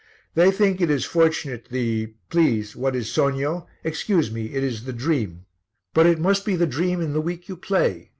[0.33, 3.67] "They think it is fortunate the please, what is sogno?
[3.83, 5.45] Excuse me, it is the dream.
[5.93, 8.09] But it must be the dream in the week you play.